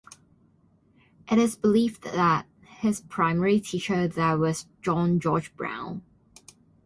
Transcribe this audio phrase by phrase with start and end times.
[1.31, 6.01] It is believed that his primary teacher there was John George Brown.